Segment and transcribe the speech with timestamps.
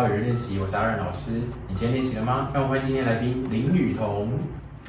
[0.00, 1.32] 到有人练习，我是阿任老师。
[1.68, 2.48] 你今天练习了吗？
[2.54, 4.30] 让我们欢迎今天来宾林雨桐。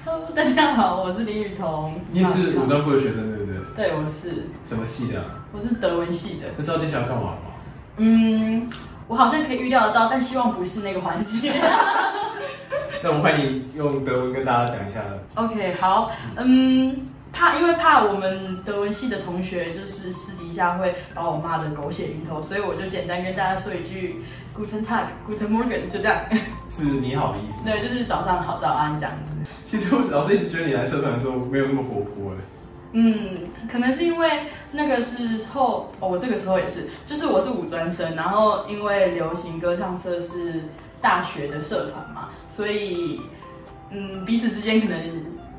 [0.06, 1.94] Hello，大家好，我是林雨桐。
[2.12, 3.90] 你是武装部的学生对不对？
[3.90, 5.22] 对，我是，什么系的、
[5.52, 6.48] 我是德文系的。
[6.58, 7.38] 那知道接下来要干嘛吗？
[7.98, 8.70] 嗯，
[9.10, 11.52] 我好像可以预料得到，但希望不是那个环节。
[13.04, 15.02] 那我们欢迎用德文跟大家讲一下。
[15.36, 16.96] OK，好，嗯，
[17.32, 24.24] 怕因为怕我们德文系的同学就是私底下会把我骂的狗血淋头，所以我就简单跟大家说一句
[24.56, 26.26] Guten Tag，Guten Morgen，就这样。
[26.70, 27.64] 是你好的意思。
[27.64, 29.34] 对，就是早上好，早安这样子。
[29.64, 32.42] 其实我老师一直觉得你来社团的时候没有那么活泼的。
[32.94, 34.30] 嗯，可能是因为
[34.72, 40.62] 那个时候，哦，我这个时候也是，就是我是五专生，然后因为流行歌唱社是
[41.00, 43.22] 大学的社团嘛，所以
[43.92, 45.00] 嗯，彼此之间可能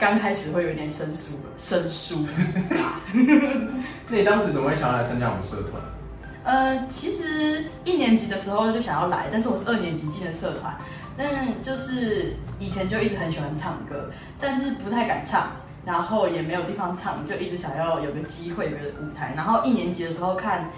[0.02, 2.26] 刚开始会有一点生疏，生疏。
[4.10, 5.80] 那你当时怎么会想要来参加我们社团？
[6.42, 10.76] 呃，其实一年级的时候就想要来，但是我是二年级进的社团，
[11.16, 15.52] 但就是以前就一直很喜欢唱歌，但是不太敢唱，
[15.84, 19.34] 然后也没有地方唱，就一直想要有个机会，有个舞台。
[19.36, 20.68] 然后一年级的时候看，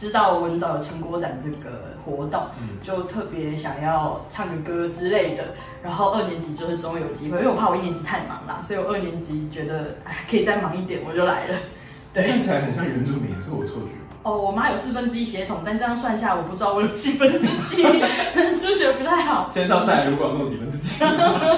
[0.00, 5.44] 知道文藻有成果展这个活动，嗯就特别想要唱个歌之类的。
[5.82, 11.58] 然后二年级就是终于有机会，因为我怕我一年级太忙了，所以我二年级觉得哎可以再忙一点，我就来了。
[12.14, 12.26] 对。
[12.26, 13.90] 看起来很像原住民，是我错觉？
[14.22, 17.82] 哦，我妈有四分之一血统，但这样算下，我不知道我有几分之几，
[18.56, 19.50] 数学不太好。
[19.52, 21.04] 线上带来如果有几分之几？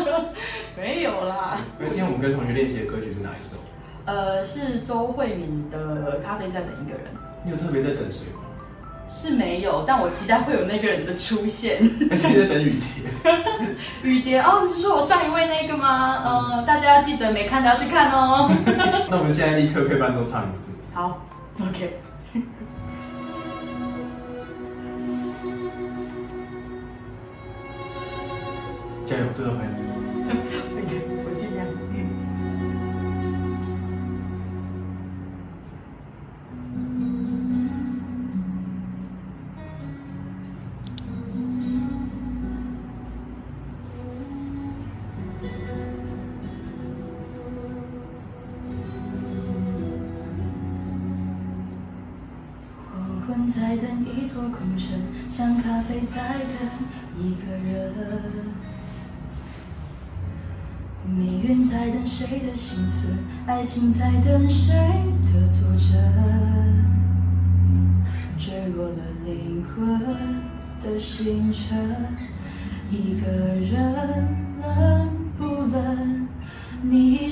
[0.77, 3.57] 没有啦，因为今天我们跟同学练习的歌曲是哪一首？
[4.05, 7.07] 呃，是周慧敏的《咖啡在等一个人
[7.45, 8.41] 你有特别在等谁吗？》，
[9.13, 11.79] 是没有，但我期待会有那个人的出现。
[12.11, 13.33] 而且在等雨蝶？
[14.03, 16.23] 雨蝶哦，是说我上一位那个吗？
[16.25, 18.49] 呃，大家要记得没看的要去看哦。
[19.11, 20.71] 那我们现在立刻配伴奏唱一次。
[20.95, 21.21] 好
[21.61, 21.99] ，OK。
[29.05, 29.92] 加油，这个牌子。
[53.55, 54.99] 在等一座空城，
[55.29, 56.69] 像咖啡在等
[57.19, 57.93] 一个人。
[61.05, 64.73] 命运在等谁的幸存，爱情在等谁
[65.27, 65.91] 的作证。
[68.39, 68.97] 坠落了
[69.27, 70.01] 灵魂
[70.83, 72.07] 的星辰，
[72.91, 74.29] 一个人
[74.63, 76.27] 冷不冷？
[76.85, 77.29] 你依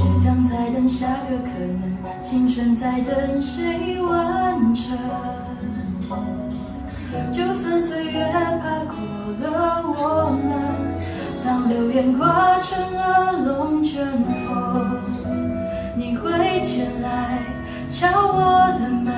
[0.00, 4.96] 倔强在等下个可能，青春在等谁完成。
[7.30, 8.94] 就算岁月爬过
[9.42, 10.50] 了我们，
[11.44, 14.02] 当流言刮成了龙卷
[14.46, 14.90] 风，
[15.94, 17.38] 你会前来
[17.90, 19.12] 敲我的门，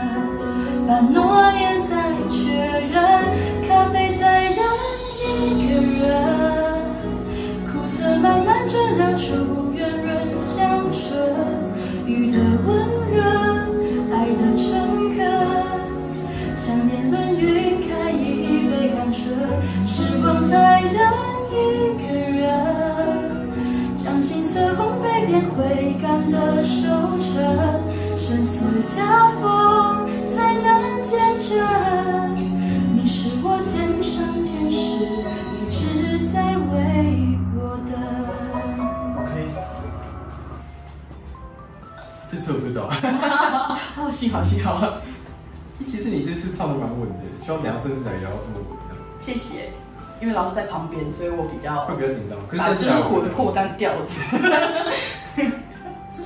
[0.89, 1.72] 把诺言
[28.17, 32.37] 生死夹缝才能见证，
[32.95, 35.05] 你是我肩上天使，
[35.59, 37.59] 一直在为我
[37.91, 37.93] 等。
[39.19, 39.31] OK。
[42.31, 42.89] 这次我知道。
[43.99, 44.99] 哦，幸好幸好，
[45.87, 47.15] 其实你这次唱的蛮稳的，
[47.45, 48.79] 希望等一下正式来也要这么稳，
[49.21, 49.71] 谢谢。
[50.21, 52.39] 因为老师在旁边，所以我比较会比较紧张。
[52.49, 54.23] 可把是这次来就是魂魄当调子。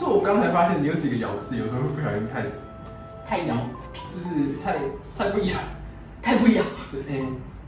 [0.09, 2.43] 我刚才发现你有几个咬字，有时候会不小心太，
[3.27, 3.57] 太咬，
[4.13, 4.77] 就是太
[5.19, 5.59] 太不一样。
[6.23, 6.63] 太不摇。
[6.91, 7.25] 对，哎，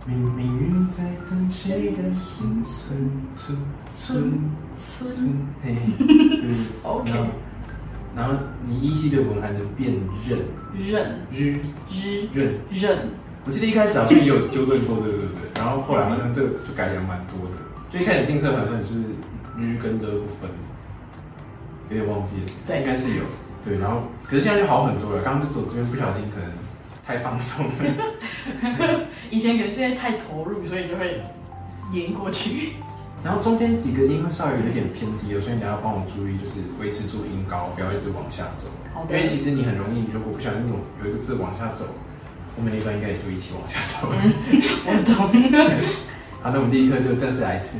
[0.06, 3.56] 命命运在等谁的心存存
[3.90, 4.32] 存
[4.76, 6.50] 村存，嘿，对。
[6.82, 7.28] OK 然后
[8.16, 9.92] 然后你依稀的文还能辨
[10.26, 10.38] 认，
[10.76, 11.20] 认。
[11.32, 11.60] 日。
[11.90, 12.28] 日。
[12.32, 12.52] 认。
[12.70, 12.98] 认，
[13.44, 15.26] 我记得一开始好像也有纠正过这个，对？
[15.26, 15.62] 对？
[15.62, 17.56] 然后后来好像这个就改良蛮多的。
[17.90, 20.50] 就一开始进社团的时候，你是日跟的不分，
[21.90, 22.46] 有点忘记了。
[22.66, 23.22] 对应该是有。
[23.64, 25.22] 对，然后可是现在就好很多了。
[25.22, 26.50] 刚刚就走这边不小心可能
[27.04, 27.72] 太放松了。
[29.30, 31.20] 以前可能是因为太投入，所以就会
[31.92, 32.74] 延过去。
[33.24, 38.68] 然后中间几个音会稍微有一点偏低了，所以你要帮我注意，就是维持住音高，不要一直往下走。
[39.10, 41.84] 因为其实你很容易，如果不小心有有一个字往下走，
[42.56, 44.08] 后面那段应该也就一起往下走。
[44.14, 44.32] 嗯，
[44.86, 45.26] 我懂。
[46.40, 47.78] 好，那我们第一课就正式来一次。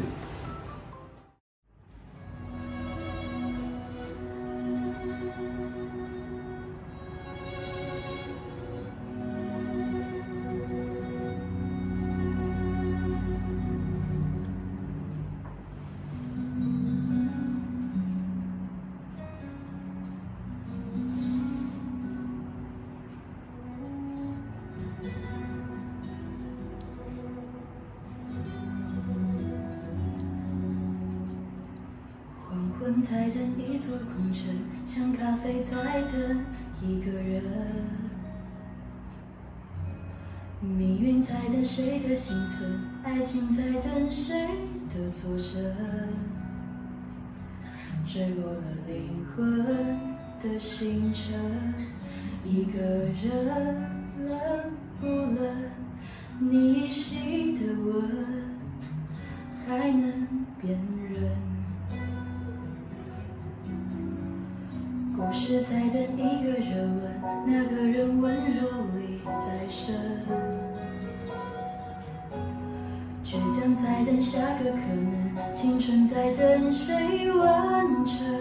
[33.11, 36.45] 在等一座空城，像咖啡在等
[36.83, 37.43] 一个人。
[40.61, 42.71] 命运在等谁的幸存，
[43.03, 44.47] 爱情在等谁
[44.93, 45.75] 的挫折。
[48.07, 49.65] 坠落了灵魂
[50.43, 51.73] 的星辰，
[52.45, 53.75] 一个人
[54.29, 55.41] 冷不冷？
[56.41, 58.05] 你依稀的吻，
[59.67, 60.29] 还能
[60.61, 60.79] 辨
[61.11, 61.58] 认。
[65.49, 67.01] 是在等一个热吻，
[67.47, 68.69] 那个人温柔
[68.99, 69.97] 里再生。
[73.25, 78.38] 倔强在等下个可能，青春在等谁完成。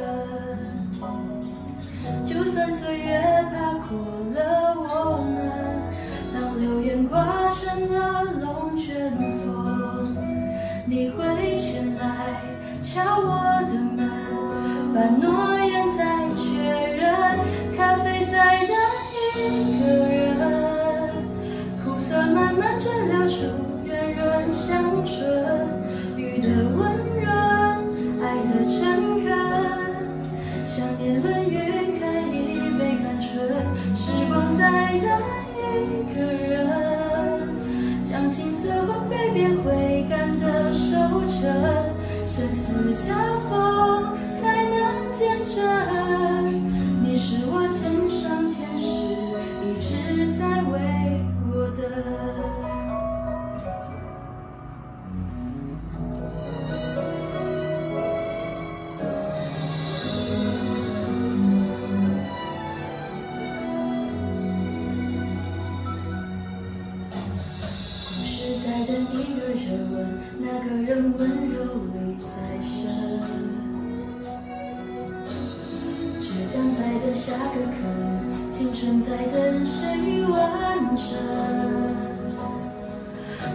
[77.07, 81.15] 的下个可能，青春在等谁完成。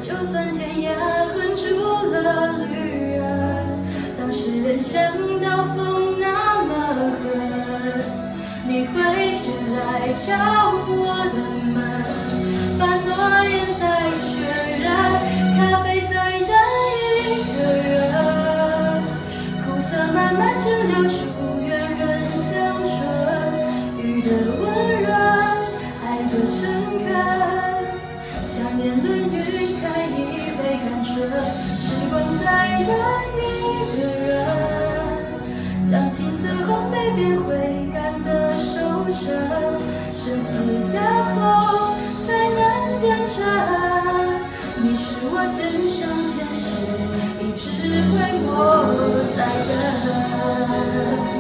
[0.03, 0.95] 就算天涯
[1.35, 1.63] 困住
[2.11, 2.65] 了旅
[3.13, 3.21] 人，
[4.19, 6.73] 当时人想到风那么
[7.21, 8.01] 狠，
[8.67, 8.95] 你会
[9.37, 10.33] 前来敲
[10.89, 11.37] 我的
[48.65, 51.32] 我在等。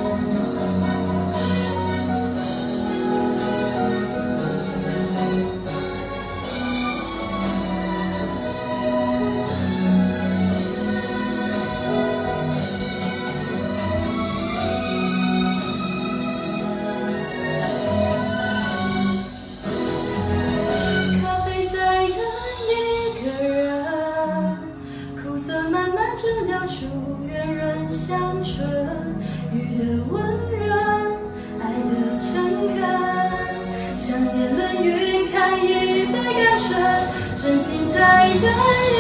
[37.42, 37.99] 真心在
[38.34, 38.94] 等一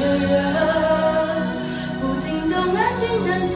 [0.00, 0.28] 个人，
[2.00, 3.54] 不惊动安静等自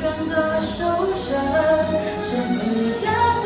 [0.00, 0.32] 愿的
[0.62, 0.78] 收
[1.18, 1.26] 成，
[2.22, 2.58] 生死
[3.02, 3.04] 夹
[3.42, 3.44] 缝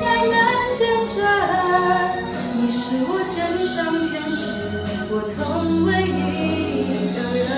[0.24, 0.34] 能
[0.78, 0.80] 见
[1.14, 1.18] 证。
[2.56, 3.36] 你是我肩
[3.68, 3.76] 上
[4.08, 4.40] 天使，
[5.10, 5.38] 我从
[5.84, 7.52] 未一个人。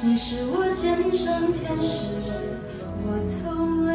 [0.00, 1.92] 你是我肩上天使，
[3.04, 3.92] 我从未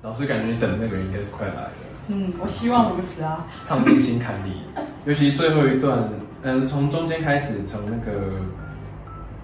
[0.00, 1.70] 老师感觉你等的那个人应该是快来了，
[2.06, 3.46] 嗯，我希望如此啊。
[3.62, 4.62] 唱进心坎里。
[5.04, 6.08] 尤其最后一段，
[6.42, 8.38] 嗯，从中间开始，从那个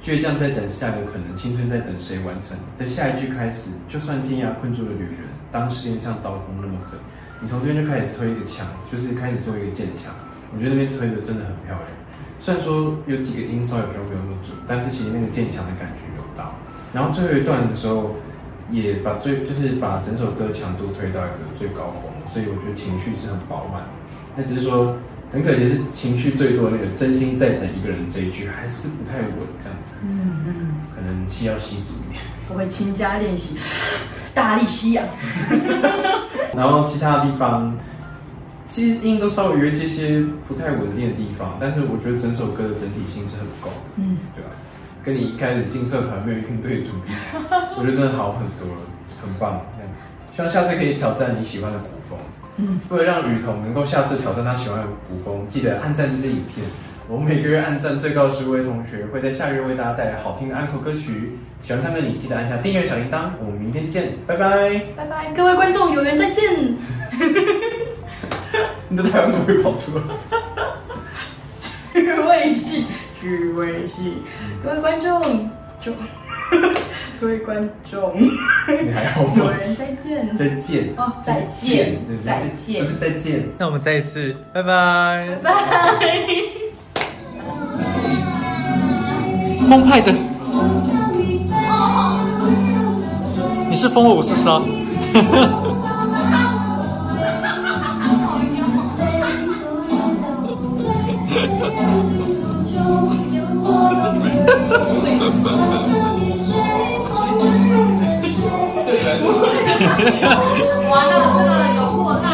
[0.01, 7.01] 倔强在等下个可能，青春在等谁完成的下一句开始，就算天涯困住了旅人，当时间像刀锋那么狠，
[7.41, 10.15] 你从这边就开始推一个墙，就是开始做一个剑墙。
[10.55, 11.89] 我觉得那边推的真的很漂亮，
[12.39, 16.55] 虽然说有几个音稍微比较没有那么准，但是其实那个剑墙的感觉有到。
[16.93, 18.15] 然后最后一段的时候，
[18.71, 23.85] 也把最就是把整首歌强度推到一个最高峰，所以我觉得情绪是很饱满。
[24.37, 24.97] 那只是说
[25.31, 29.31] 很可惜是情绪最多的那个真心在等一个人这一句还是不太稳
[29.63, 32.23] 这样子，嗯嗯，可能气要吸足一点。
[32.49, 33.57] 我会勤加练习，
[34.35, 35.05] 大力吸氧。
[36.55, 37.77] 然后其他的地方，
[38.65, 44.51] 其实音都稍微有一些些不太稳定的地方，但是我觉得整首歌的整体性是很够的，嗯，对吧？
[45.05, 48.83] 跟你一开始进社团没有应对组比起来，我觉得真的好很多了，
[49.23, 49.61] 很棒。
[50.35, 52.19] 希望下次可以挑战你喜欢的古风。
[52.57, 56.67] 嗯，为了让雨桐能够下次挑战他喜欢的古风，记得按赞这支影片。
[57.07, 61.37] 我们每个月按赞最高十位同学会在下个月为大家带来好听的安可歌曲。
[61.61, 63.31] 喜欢唱歌的你记得按下订阅小铃铛。
[63.39, 64.81] 我们明天见，拜拜。
[64.97, 66.77] 拜拜，各位观众，有缘再见。
[68.89, 70.05] 你的台湾狗会跑出来。
[71.93, 72.87] 趣味戏，
[73.25, 74.19] 趣味戏，
[74.63, 75.51] 各位观众，
[75.81, 75.91] 就
[77.19, 79.51] 各位观众，你还好有吗？
[79.59, 80.37] 人再见。
[80.37, 83.49] 再见哦再见再见不是再见。
[83.57, 85.39] 那我们再一次，拜拜。
[85.43, 85.51] 拜。
[89.71, 90.13] 澎湃的，
[93.71, 94.61] 你是风，我是沙。
[110.91, 112.25] 完了，这个有破绽。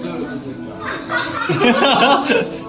[0.00, 0.68] 这个就是这
[1.80, 2.59] 样。